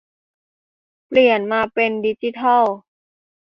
[1.07, 2.63] เปลี่ยนมาเป็นดิจิทัล